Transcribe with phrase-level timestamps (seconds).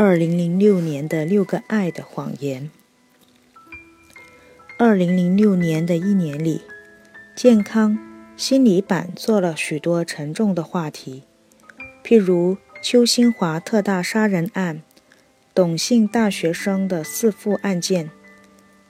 [0.00, 2.70] 二零零六年的六个爱的谎言。
[4.78, 6.62] 二零零六年的一年里，
[7.34, 7.98] 健康
[8.36, 11.24] 心理版做了许多沉重的话题，
[12.04, 14.82] 譬如邱新华特大杀人案、
[15.52, 18.08] 董姓大学生的弑父案件、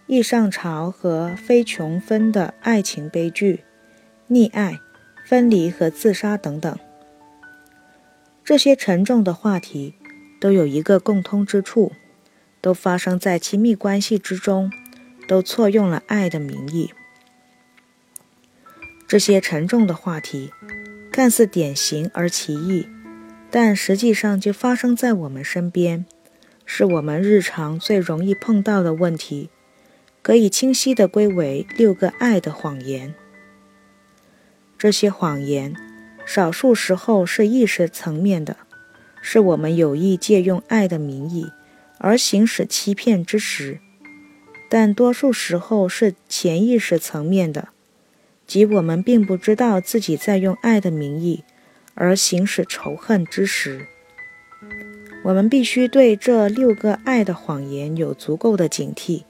[0.08, 3.64] 易上朝和非琼芬的爱情悲剧、
[4.28, 4.78] 溺爱、
[5.26, 6.78] 分离和自杀等等。
[8.44, 9.94] 这些沉重的话题。
[10.40, 11.92] 都有一个共通之处，
[12.60, 14.70] 都发生在亲密关系之中，
[15.26, 16.92] 都错用了爱的名义。
[19.06, 20.52] 这些沉重的话题
[21.10, 22.86] 看似典型而奇异，
[23.50, 26.04] 但实际上就发生在我们身边，
[26.66, 29.48] 是我们日常最容易碰到的问题，
[30.22, 33.14] 可以清晰地归为六个爱的谎言。
[34.76, 35.74] 这些谎言，
[36.26, 38.58] 少数时候是意识层面的。
[39.20, 41.50] 是我们有意借用爱的名义
[41.98, 43.80] 而行使欺骗之时，
[44.70, 47.68] 但多数时候是潜意识层面的，
[48.46, 51.42] 即我们并不知道自己在用爱的名义
[51.94, 53.86] 而行使仇恨之时。
[55.24, 59.24] 我们必须对这六个爱的谎言有足够的警惕，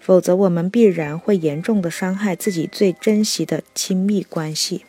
[0.00, 4.84] 否则我们必然会严重的伤害自己最珍惜的亲密关系。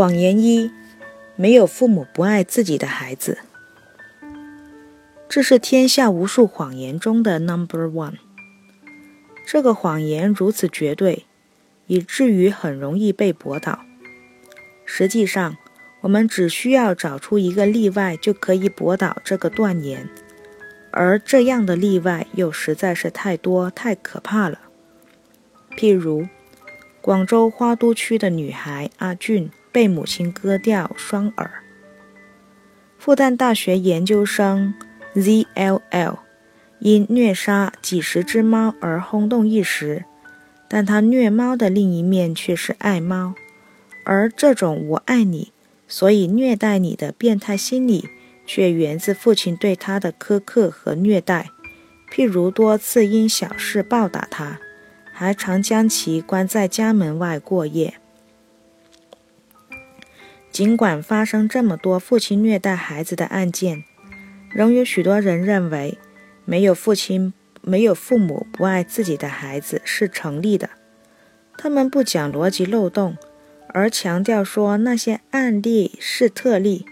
[0.00, 0.70] 谎言一：
[1.36, 3.36] 没有父母不爱自己的孩子。
[5.28, 8.14] 这是天下无数谎言中的 number one。
[9.46, 11.26] 这个谎言如此绝对，
[11.86, 13.80] 以至于很容易被驳倒。
[14.86, 15.58] 实际上，
[16.00, 20.08] 我们只需要找出一个例外，就可以驳倒这个断言。
[20.90, 24.60] 而这样的例外又实在是太多、太可怕了。
[25.76, 26.26] 譬如，
[27.02, 29.50] 广州花都区的女孩阿俊。
[29.72, 31.50] 被母亲割掉双耳。
[32.98, 34.74] 复旦大学研究生
[35.14, 36.18] Z.L.L
[36.80, 40.04] 因虐杀几十只猫而轰动一时，
[40.68, 43.34] 但他虐猫的另一面却是爱猫，
[44.04, 45.52] 而这种“我爱你，
[45.88, 48.08] 所以虐待你”的变态心理，
[48.46, 51.50] 却源自父亲对他的苛刻和虐待，
[52.10, 54.58] 譬如多次因小事暴打他，
[55.12, 57.99] 还常将其关在家门外过夜。
[60.50, 63.84] 尽管发生这么多父亲虐待孩子的案件，
[64.50, 65.96] 仍有许多人认为
[66.44, 70.70] 没有父亲、没有父母不爱自己的孩子是成立的。
[71.56, 73.16] 他们不讲逻辑漏洞，
[73.68, 76.84] 而强调说那些案例是特例。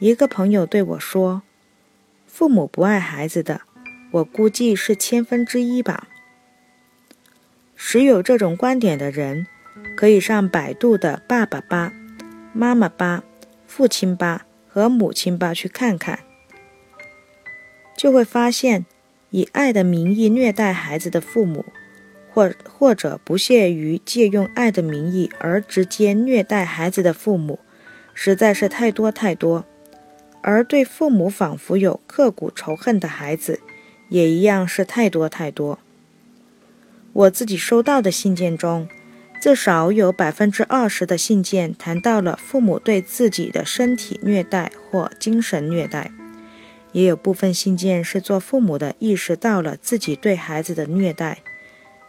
[0.00, 1.42] 一个朋友对我说
[2.26, 3.60] ：“父母不爱孩子的，
[4.10, 6.08] 我估计是千分之一吧。”
[7.76, 9.46] 持有这种观点的人，
[9.96, 11.92] 可以上百度的“爸爸吧”。
[12.54, 13.24] 妈妈吧，
[13.66, 16.20] 父亲吧和母亲吧，去看看，
[17.96, 18.84] 就会发现，
[19.30, 21.64] 以爱的名义虐待孩子的父母，
[22.32, 27.58] 或或者不屑于借用爱的名义而直接虐待孩子的父母，
[28.12, 29.64] 实在是太多太多。
[30.42, 33.60] 而对父母仿佛有刻骨仇恨的孩子，
[34.08, 35.78] 也一样是太多太多。
[37.12, 38.88] 我自己收到的信件中。
[39.42, 46.12] 至少有百分之二十的信件谈到了父母对自己的身体虐待或精神虐待，
[46.92, 51.38] 也有部分信件是做父母的意识到了自己对孩子的虐待，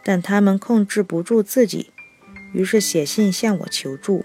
[0.04, 1.90] 但他们控制不住自己，
[2.52, 4.24] 于是写信向我求助。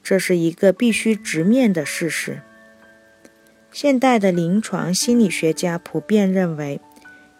[0.00, 2.40] 这是一个必须直面的事实。
[3.72, 6.80] 现代的临床心理学家普遍认为，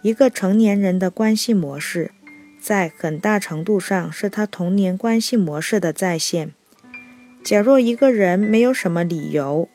[0.02, 2.10] 一个成年人的关系模式。
[2.60, 6.52] 在很大程度上是他童年关系模式的再现。
[7.42, 9.68] 假若一个人没有什么理由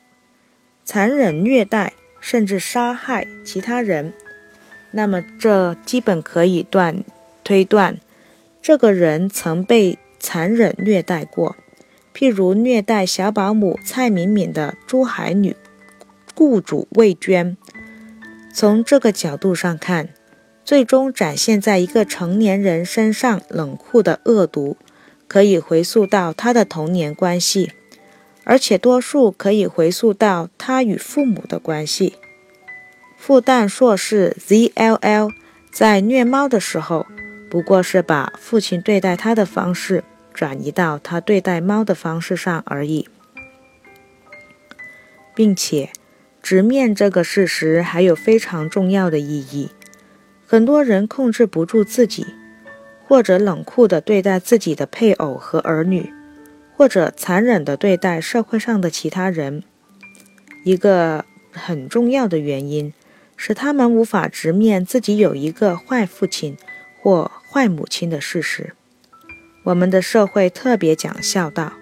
[0.83, 4.13] 残忍虐待甚至杀害其他人，
[4.91, 7.03] 那么这基本可以断
[7.43, 7.97] 推断，
[8.61, 11.55] 这个人曾被残忍虐待过。
[12.13, 15.55] 譬如虐待小保姆蔡敏敏的珠海女
[16.35, 17.57] 雇主魏娟。
[18.53, 20.09] 从这个角度上看。
[20.65, 24.75] 最终展现在一个成年人身上冷酷的恶毒，
[25.27, 27.71] 可以回溯到他的童年关系，
[28.43, 32.15] 而且多数可以回溯到他与父母的关系。
[33.15, 35.29] 复旦硕士 Z.L.L
[35.71, 37.05] 在虐猫的时候，
[37.47, 40.03] 不过是把父亲对待他的方式
[40.33, 43.07] 转移到他对待猫的方式上而已，
[45.35, 45.91] 并且
[46.41, 49.69] 直面这个事实还有非常重要的意义。
[50.45, 52.25] 很多人控制不住自己，
[53.07, 56.11] 或者冷酷地对待自己的配偶和儿女，
[56.77, 59.63] 或者残忍地对待社会上的其他人。
[60.63, 62.93] 一个很重要的原因
[63.35, 66.57] 是他们无法直面自己有一个坏父亲
[67.01, 68.73] 或坏母亲的事实。
[69.63, 71.73] 我们的社会特别讲孝道，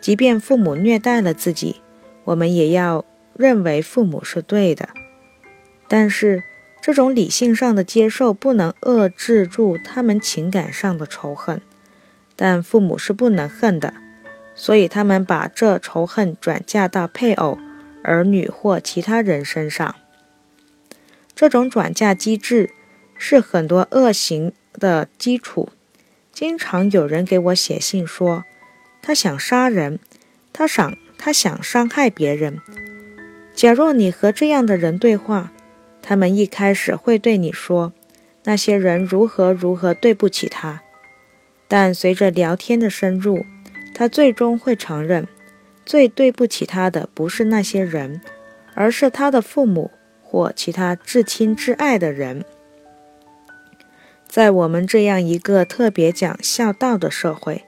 [0.00, 1.76] 即便父母虐待了自己，
[2.24, 3.04] 我们也要
[3.34, 4.90] 认为父母是对的。
[5.88, 6.42] 但是，
[6.86, 11.62] 这种理性上的接受不能遏制住他们情感上的仇恨。
[12.36, 13.94] 但父母是不能恨的，
[14.54, 17.56] 所以他们把这仇恨转嫁到配偶、
[18.02, 19.94] 儿女或其他人身上。
[21.34, 22.68] 这种转嫁机制
[23.16, 25.70] 是很多恶行的基础。
[26.34, 28.44] 经常有人给我写信说，
[29.00, 29.98] 他想杀人，
[30.52, 32.60] 他想他想伤害别人。
[33.54, 35.50] 假若你和这样的人对话，
[36.06, 37.94] 他们一开始会对你说，
[38.44, 40.82] 那些人如何如何对不起他。
[41.66, 43.46] 但随着聊天的深入，
[43.94, 45.26] 他最终会承认，
[45.86, 48.20] 最对不起他的不是那些人，
[48.74, 49.90] 而是他的父母
[50.22, 52.44] 或其他至亲至爱的人。
[54.28, 57.64] 在我们这样一个特别讲孝道的社会，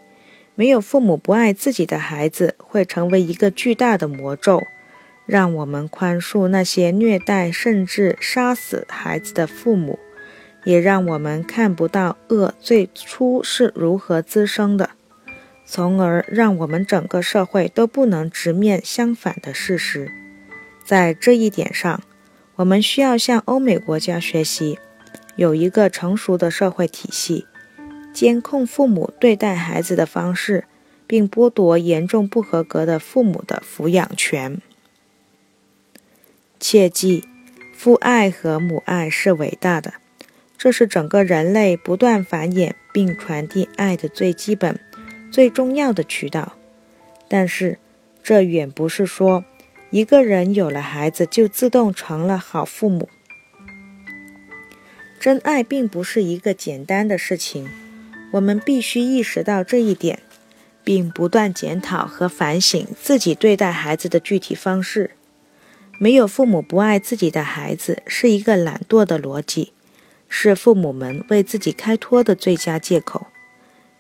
[0.55, 4.63] 没有父母不爱自己的孩子，会成为一个巨大的魔咒，
[5.27, 9.99] 让我们宽恕那些虐待甚至杀死孩子的父母，
[10.65, 14.91] 也让我们看不到恶最初是如何滋生的，
[15.67, 20.11] 从而让我们整个社会都不能直面相反的事实。
[20.85, 22.01] 在这一点上，
[22.55, 24.79] 我们需要向欧美国家学习。
[25.35, 27.47] 有一个成熟的社会体系，
[28.15, 30.65] 监控父母对待孩子的方式，
[31.07, 34.63] 并剥夺严重不合格的父母的抚养权。
[36.59, 37.25] 切记，
[37.75, 39.95] 父爱和母爱是伟大的，
[40.57, 44.81] 这是整个人类不断繁衍并传递爱的最基本、
[45.31, 46.55] 最重要的渠道。
[47.29, 47.79] 但是，
[48.23, 49.45] 这远不是说
[49.91, 53.09] 一个人有了孩子就自动成了好父母。
[55.21, 57.69] 真爱并不是一个简单的事情，
[58.33, 60.21] 我们必须意识到这一点，
[60.85, 65.11] 并不断检讨和反省自己对待孩子的具体方式。
[65.99, 69.73] 没有父母不爱自己的孩子是一个懒惰的逻辑，
[70.29, 73.27] 是父母们为自己开脱的最佳借口。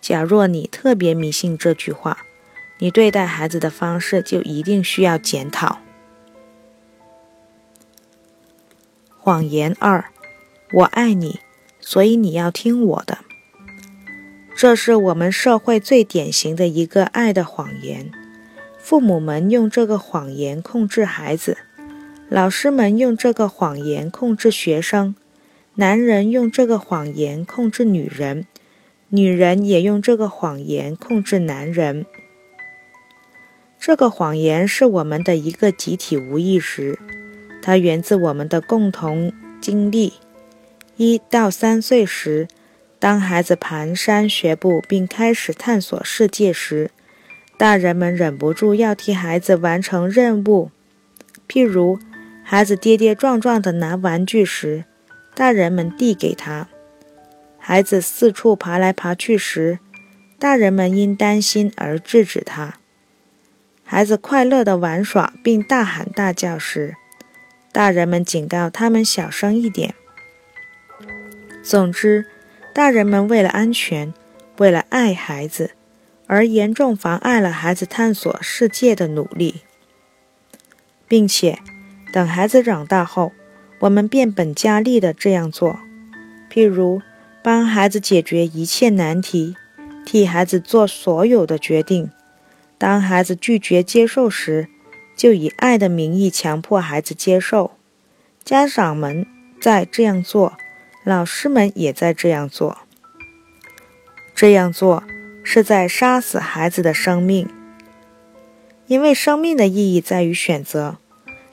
[0.00, 2.18] 假若你特别迷信这句话，
[2.78, 5.78] 你对待孩子的方式就一定需要检讨。
[9.18, 10.04] 谎言二。
[10.72, 11.38] 我爱你，
[11.80, 13.18] 所以你要听我的。
[14.56, 18.10] 这是我们社会最典型的一个爱的谎言。
[18.76, 21.56] 父母们用这个谎言控制孩子，
[22.28, 25.14] 老师们用这个谎言控制学生，
[25.76, 28.46] 男人用这个谎言控制女人，
[29.10, 32.04] 女人也用这个谎言控制男人。
[33.78, 36.98] 这个谎言是我们的一个集体无意识，
[37.62, 40.14] 它源自我们的共同经历。
[40.96, 42.48] 一到三岁时，
[42.98, 46.90] 当孩子蹒跚学步并开始探索世界时，
[47.56, 50.72] 大人们忍不住要替孩子完成任务。
[51.48, 52.00] 譬如，
[52.48, 54.84] 孩子跌跌撞撞地拿玩具时，
[55.34, 56.68] 大人们递给他；
[57.58, 59.80] 孩子四处爬来爬去时，
[60.38, 62.74] 大人们因担心而制止他；
[63.82, 66.94] 孩子快乐地玩耍并大喊大叫时，
[67.72, 69.96] 大人们警告他们小声一点。
[71.64, 72.26] 总之，
[72.72, 74.14] 大人们为了安全，
[74.58, 75.72] 为了爱孩子，
[76.28, 79.62] 而严重妨碍了孩子探索世界的努力，
[81.08, 81.58] 并且
[82.16, 83.32] 等孩子长大后，
[83.80, 85.78] 我们变本加厉地这样做，
[86.50, 87.02] 譬如
[87.42, 89.54] 帮孩子解决一切难题，
[90.06, 92.10] 替孩子做所有的决定。
[92.78, 94.68] 当孩子拒绝接受时，
[95.14, 97.72] 就以爱的名义强迫孩子接受。
[98.42, 99.26] 家长们
[99.60, 100.56] 在这样做。
[101.04, 102.78] 老师们也在这样做。
[104.34, 105.04] 这样做
[105.44, 107.46] 是在杀死孩子的生命，
[108.86, 110.96] 因为生命的意义在于选择。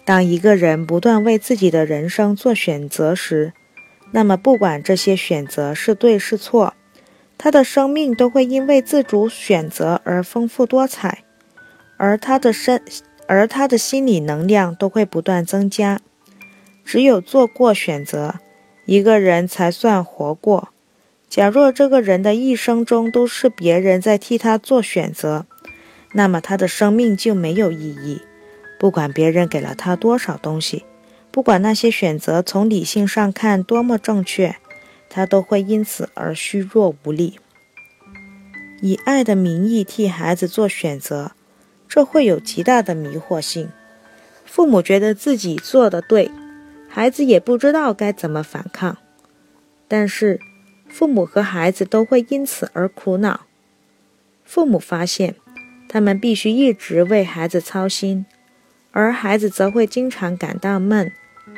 [0.06, 3.54] 当一个人不断为自己的人生做选择时，
[4.12, 6.74] 那么不管这些选择是对是错，
[7.38, 11.24] 他的生命都会因为自主选择而丰富多彩，
[11.98, 12.82] 而他的身，
[13.28, 16.00] 而他的心理能量都会不断增加。
[16.84, 18.36] 只有做过选择。
[18.86, 20.68] 一个人才算活过。
[21.30, 25.46] 假若这个人的一生中都是别人在替他做选择，
[26.12, 28.22] 那么他的生命就没有意义。
[28.84, 30.84] 不管别人给了他多少东西，
[31.32, 34.58] 不管那些选择从理性上看多么正确，
[35.10, 37.40] 他都会因此而虚弱无力。
[38.82, 41.32] 以爱的名义替孩子做选择，
[41.88, 43.70] 这会有极大的迷惑性。
[44.44, 46.30] 父母觉得自己做的对，
[46.90, 48.98] 孩子也不知道该怎么反抗。
[49.88, 50.42] 但是，
[50.90, 53.46] 父母和孩子都会因此而苦恼。
[54.44, 55.36] 父母发现，
[55.88, 58.26] 他们必须一直为孩子操心，
[58.94, 61.12] 而孩子则会经常感到闷、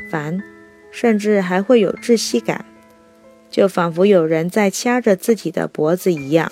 [0.10, 0.42] 烦，
[0.90, 2.66] 甚至还会有窒息感，
[3.52, 6.52] 就仿佛有人在掐着自己的脖子一样。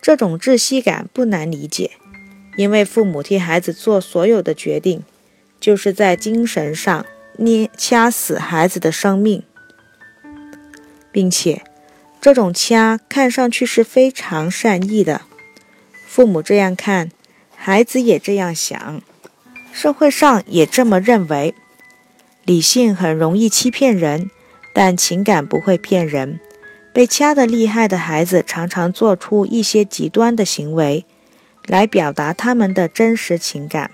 [0.00, 1.92] 这种窒息感不难理解，
[2.56, 5.02] 因为父母替孩子做所有的决定，
[5.58, 7.06] 就是在精神上
[7.38, 9.42] 捏掐死孩子的生命，
[11.10, 11.62] 并且
[12.20, 15.22] 这种掐看上去是非常善意的。
[16.06, 17.10] 父母这样看，
[17.64, 19.00] 孩子也这样想，
[19.72, 21.54] 社会上也这么认为。
[22.44, 24.32] 理性很容易欺骗人，
[24.74, 26.40] 但情感不会骗人。
[26.92, 31.04] 被掐得厉害的孩子常常做出一些极端的行为，
[31.68, 33.92] 来表达他们的真实情感。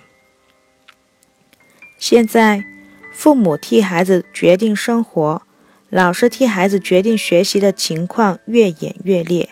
[1.99, 2.65] 现在，
[3.13, 5.43] 父母替孩子决定生活，
[5.91, 9.51] 老师替孩子决定学习的情况越演越烈，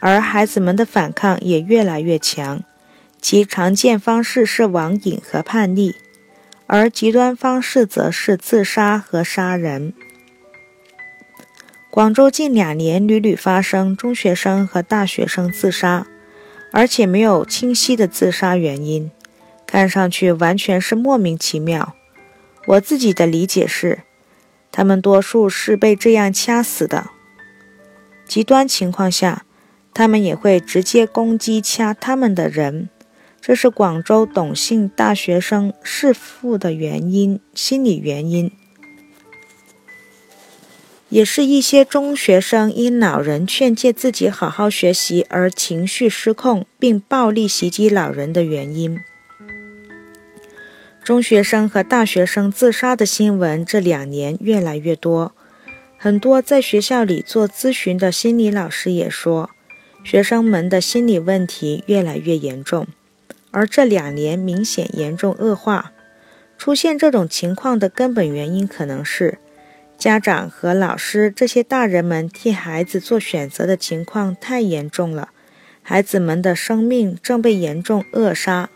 [0.00, 2.62] 而孩子们的反抗也越来越强。
[3.28, 5.96] 其常见方式是网瘾和叛逆，
[6.68, 9.92] 而极端方式则是自杀和杀人。
[11.90, 16.06] 广州近两年屡屡发生中学生和大学生自杀，
[16.70, 19.10] 而且没有清晰的自杀原因，
[19.66, 21.96] 看上去完全是莫名其妙。
[22.66, 24.02] 我自己的理解是，
[24.70, 27.10] 他们多数是被这样掐死的。
[28.28, 29.44] 极端情况下，
[29.92, 32.88] 他们也会直接攻击掐他们的人。
[33.46, 38.50] 这是广州董姓大学生弑父的原因，心理原因。
[41.10, 48.98] 也是一些中学生因老人劝诫自己好好学习而情绪失控，并暴力袭击老人的原因。
[51.04, 55.32] 中学生和大学生自杀的新闻这两年越来越多，
[55.96, 59.50] 很多在学校里做咨询的心理老师也说，
[60.02, 62.88] 学生们的心理问题越来越严重，
[63.56, 65.92] 而这两年明显严重恶化。
[66.58, 69.38] 出现这种情况的根本原因可能是。
[69.96, 75.30] 家长和老师这些大人们替孩子做选择的情况太严重了，
[75.82, 78.68] 孩子们的生命正被严重扼杀。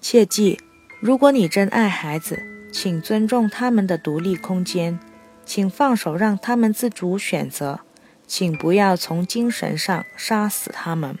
[0.00, 0.58] 切记，
[0.98, 4.98] 如果你真爱孩子，请尊重他们的独立空间，
[5.44, 7.78] 请放手让他们自主选择，
[8.26, 11.16] 请不要从精神上杀死他们。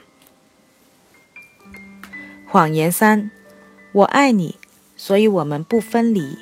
[2.52, 3.30] 谎言三：
[3.92, 4.58] 我爱你，
[4.94, 6.36] 所以我们不分离。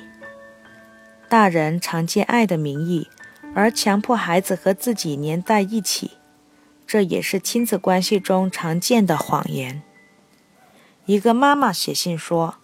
[1.29, 3.07] 大人常借爱的名义，
[3.55, 6.11] 而强迫孩子和自己粘在一起，
[6.85, 9.83] 这也是亲子关系中常见的谎言。
[11.05, 12.55] 一个妈妈写信说，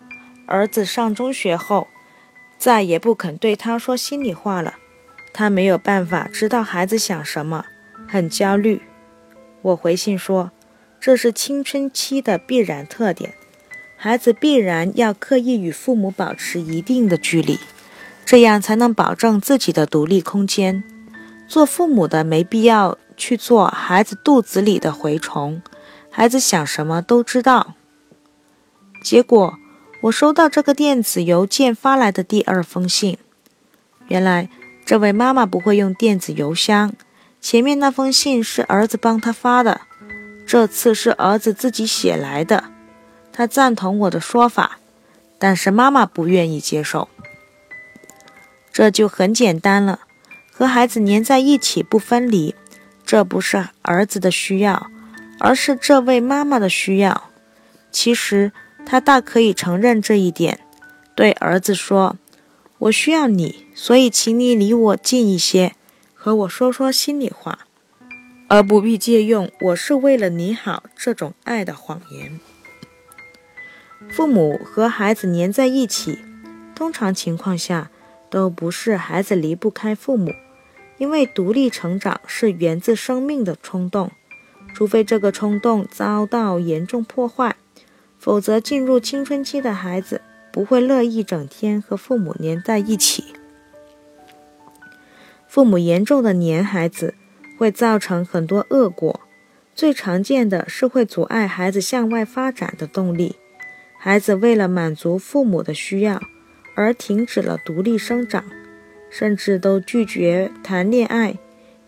[0.46, 1.88] 儿子上中学后，
[2.58, 4.74] 再也不肯对他说心里话了，
[5.34, 7.64] 他没有办法知道孩子想什么，
[8.10, 8.82] 很焦虑。
[9.62, 10.52] 我回信说，
[11.00, 13.34] 这是青春期的必然特点，
[13.96, 17.60] 孩子必然要刻意与父母保持一定的距离。
[18.26, 20.84] 这样才能保证自己的独立空间。
[21.48, 25.62] 做父母的没必要去做孩子肚子里的蛔虫，
[26.12, 27.76] 孩子想什么都知道。
[29.02, 29.58] 结果，
[30.02, 33.18] 我收到这个电子邮件发来的第二封信，
[34.10, 34.50] 原来
[34.86, 36.94] 这位妈妈不会用电子邮箱。
[37.40, 39.80] 前面那封信是儿子帮他发的，
[40.48, 42.64] 这次是儿子自己写来的。
[43.34, 44.80] 他赞同我的说法，
[45.38, 47.10] 但是妈妈不愿意接受。
[48.72, 50.00] 这就很简单了，
[50.52, 52.56] 和孩子粘在一起不分离，
[53.06, 54.88] 这不是儿子的需要，
[55.40, 57.30] 而是这位妈妈的需要。
[57.92, 58.54] 其实
[58.86, 60.62] 他大可以承认这一点，
[61.14, 62.16] 对儿子说
[62.80, 65.74] ：“我需要你，所以请你离我近一些，
[66.14, 67.67] 和我说说心里话，
[68.48, 72.40] 而不必借用‘我是为了你好’这种爱的谎言。”
[74.10, 76.20] 父母和孩子黏在一起，
[76.76, 77.90] 通常情况下。
[78.30, 80.34] 都不是孩子离不开父母，
[80.98, 84.12] 因为独立成长是源自生命的冲动，
[84.74, 87.56] 除非这个冲动遭到严重破坏，
[88.20, 90.20] 否则进入青春期的孩子
[90.52, 93.24] 不会乐意整天和父母黏在一起。
[95.48, 97.16] 父母严重的黏孩子
[97.58, 99.20] 会造成很多恶果，
[99.76, 103.36] 最常见的是会阻碍孩子向外发展的动力，
[103.98, 106.22] 孩子为了满足父母的需要。
[106.80, 108.46] 而停止了独立生长，
[109.10, 111.40] 甚至都拒绝谈恋爱，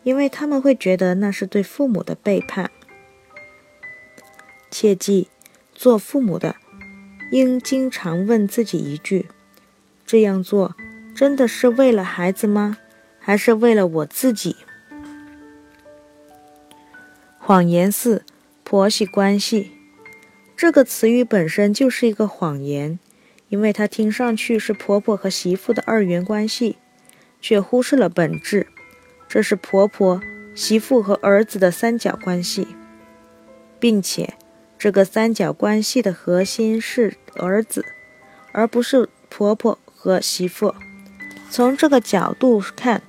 [0.01, 2.71] 因为他们会觉得那是对父母的背叛。
[4.71, 5.27] 切记，
[5.75, 6.55] 做父母的
[7.31, 9.27] 应经常问自己一句：
[10.07, 10.75] 这样做
[11.13, 12.79] 真的是为了孩子吗？
[13.19, 14.55] 还是为了我自己？
[17.50, 18.25] 谎言四：
[18.63, 19.72] 婆媳关系。
[20.56, 23.00] 这个词语本身就是一个谎言，
[23.48, 26.77] 因为它听上去是婆婆和媳妇的二元关系，
[27.41, 28.68] 却忽视了本质，
[29.27, 30.22] 这是婆婆、
[30.53, 32.68] 媳妇和儿子的三角关系，
[33.79, 34.36] 并且
[34.77, 37.84] 这个三角关系的核心是儿子，
[38.51, 40.75] 而不是婆婆和媳妇。
[41.50, 43.01] 从这个角度看，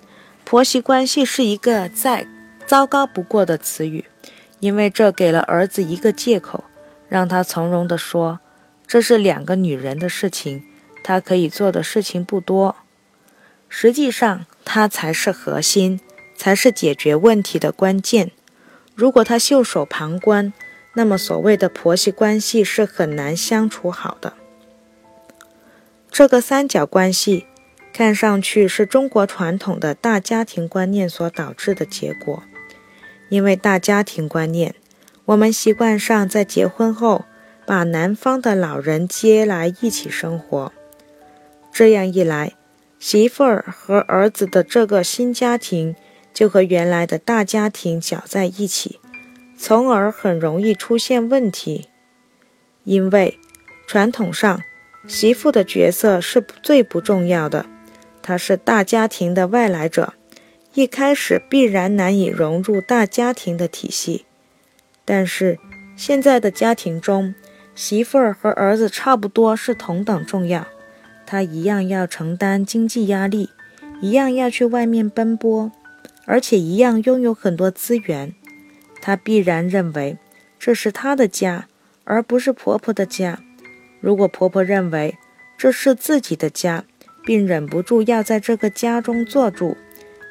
[0.47, 2.27] 婆媳关系是一个再
[2.67, 4.07] 糟糕不过的词语，
[4.61, 6.65] 因为这给了儿子一个借口。
[7.09, 8.39] 让他从容地说
[8.87, 10.63] ：“这是两个女人的事情，
[11.03, 12.77] 他可以做的事情不多。
[13.69, 15.99] 实际上，他才是核心，
[16.37, 18.31] 才是解决问题的关键。
[18.95, 20.53] 如果他袖手旁观，
[20.95, 24.35] 那么所谓的婆媳关系是很难相处好的。
[26.13, 27.47] 这个三角关系，
[27.93, 32.45] 看上去是中国传统的大家庭观念所导致的结果，
[33.31, 34.75] 因为大家庭观念。”
[35.27, 37.25] 我们习惯上在结婚后，
[37.65, 40.73] 把男方的老人接来一起生活。
[41.73, 42.55] 这样一来，
[42.99, 45.95] 媳妇儿和儿子的这个新家庭
[46.35, 48.99] 就和原来的大家庭搅在一起，
[49.57, 51.89] 从而很容易出现问题。
[52.83, 53.39] 因为
[53.87, 54.61] 传统上，
[55.07, 57.67] 媳妇的角色是最不重要的，
[58.21, 60.15] 她是大家庭的外来者，
[60.75, 64.25] 一开始必然难以融入大家庭的体系。
[65.05, 65.59] 但是，
[65.97, 67.35] 现在的家庭中，
[67.75, 70.67] 媳妇儿和儿子差不多是同等重要。
[71.27, 73.51] 他一样要承担经济压力，
[74.01, 75.73] 一样要去外面奔波，
[76.25, 78.35] 而且一样拥有很多资源。
[79.03, 80.19] 他必然认为
[80.59, 81.67] 这是他的家，
[82.05, 83.41] 而不是婆婆的家。
[84.01, 85.17] 如果婆婆认为
[85.59, 86.85] 这是自己的家，
[87.25, 89.77] 并忍不住要在这个家中做主，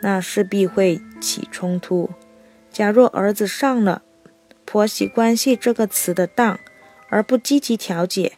[0.01, 2.09] 那势必会起冲突。
[2.71, 4.03] 假若儿子上了，
[4.65, 6.59] 婆媳关系这个词的当，
[7.09, 8.33] 而不积极调解，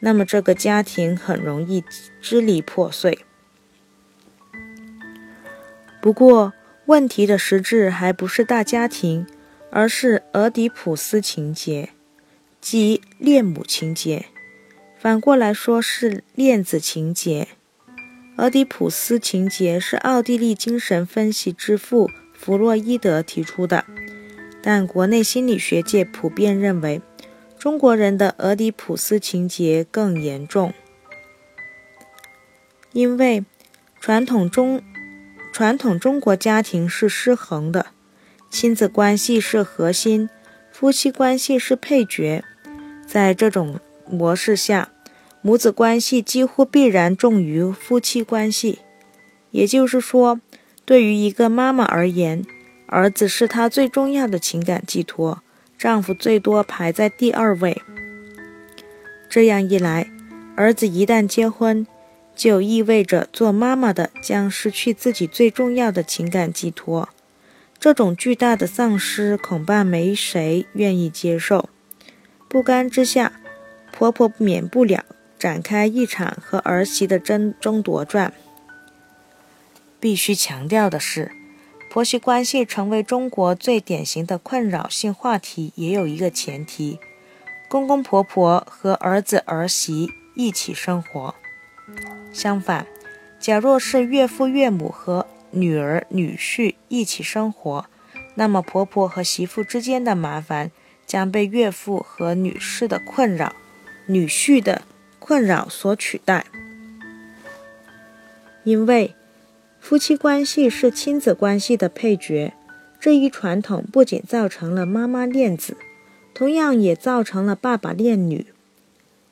[0.00, 1.84] 那么这个家庭很容易
[2.20, 3.18] 支离破碎。
[6.00, 6.52] 不过，
[6.86, 9.26] 问题的实质还不是大家庭，
[9.70, 11.90] 而是俄狄浦斯情节，
[12.60, 14.26] 即恋母情节。
[14.98, 17.48] 反过来说是恋子情节。
[18.36, 23.84] 俄狄浦斯情节是奥地利精神分析之父弗洛伊德提出的。
[24.60, 27.00] 但国内心理学界普遍认为，
[27.58, 30.72] 中国人的俄狄浦斯情节更严重，
[32.92, 33.44] 因为
[34.00, 34.82] 传统中
[35.52, 37.86] 传统中国家庭是失衡的，
[38.50, 40.28] 亲子关系是核心，
[40.72, 42.42] 夫妻关系是配角。
[43.06, 44.90] 在这种模式下，
[45.46, 48.78] 母子关系几乎必然重于夫妻关系。
[49.50, 50.40] 也就是说，
[50.86, 52.46] 对于一个妈妈而言，
[52.86, 55.42] 儿子是她最重要的情感寄托，
[55.76, 57.82] 丈夫最多排在第二位。
[59.28, 60.10] 这样一来，
[60.56, 61.86] 儿子一旦结婚，
[62.34, 67.10] 就意味着做妈妈的将失去自己最重要的情感寄托。
[67.78, 71.68] 这种巨大的丧失，恐怕没谁愿意接受。
[72.48, 73.34] 不甘之下，
[73.92, 75.04] 婆婆免不了
[75.44, 78.32] 展开一场和儿媳的争争夺战。
[80.00, 81.32] 必须强调的是。
[81.90, 86.98] 婆媳关系成为中国最典型的困扰性话题，也有一个前提：
[87.68, 91.34] 公公婆婆和儿子儿媳一起生活。
[92.32, 92.86] 相反，
[93.38, 97.84] 假若是岳父岳母和女儿女婿一起生活，
[98.36, 100.70] 那么婆婆和媳妇之间的麻烦
[101.04, 103.54] 将被岳父和女士的困扰、
[104.06, 104.82] 女婿的
[105.26, 106.44] 困扰所取代，
[108.64, 109.14] 因为。
[109.80, 112.52] 夫妻关系是亲子关系的配角，
[113.00, 115.78] 这一传统不仅造成了妈妈恋子，
[116.34, 118.46] 同样也造成了爸爸恋女。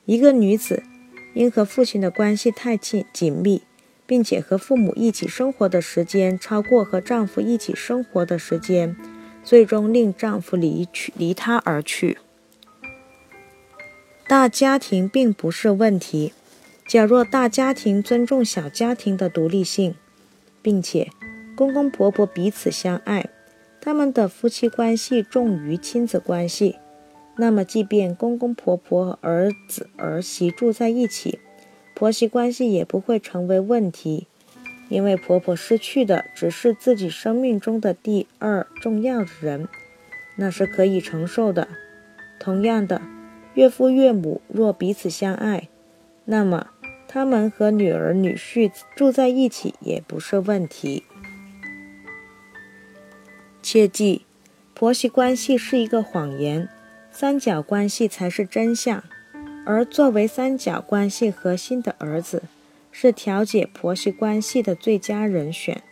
[0.07, 0.83] 一个女子
[1.35, 3.61] 因和父亲的关系太近紧密，
[4.07, 8.96] 并且和父母一起生活的时间超过和丈夫一起生活的时间，
[9.44, 12.16] 最终令丈夫离去离她而去。
[14.32, 16.32] 大家庭并不是问题，
[16.88, 19.94] 假若大家庭尊重小家庭的独立性。
[20.62, 21.10] 并且，
[21.54, 23.28] 公公婆婆彼此相爱，
[23.78, 26.76] 他们的夫妻关系重于亲子关系。
[27.36, 31.38] 那么，即便公公婆婆和儿子儿媳住在一起，
[31.94, 34.28] 婆媳关系也不会成为问题，
[34.88, 39.68] 因为婆婆失去的只是自己生命中的第二重要的人，
[40.36, 41.68] 那是可以承受的。
[42.40, 43.02] 同样的，
[43.54, 45.68] 岳父岳母若彼此相爱，
[46.24, 46.68] 那么
[47.06, 51.04] 他们和女儿女婿住在一起也不是问题。
[53.62, 54.22] 切记，
[54.74, 56.68] 婆媳关系是一个谎言，
[57.10, 59.04] 三角关系才是真相。
[59.64, 62.42] 而作为三角关系核心的儿子，
[62.90, 65.82] 是调解婆媳关系的最佳人选。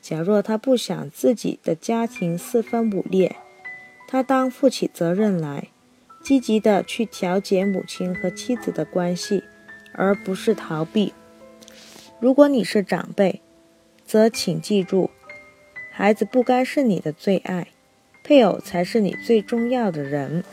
[0.00, 3.36] 假若他不想自己的家庭四分五裂，
[4.08, 5.68] 他当负起责任来，
[6.22, 9.42] 积极的去调节母亲和妻子的关系，
[9.92, 11.12] 而不是逃避。
[12.20, 13.42] 如果你是长辈，
[14.06, 15.10] 则请记住。
[15.90, 17.68] 孩子不该是你的最爱，
[18.24, 20.44] 配偶才是你最重要的人。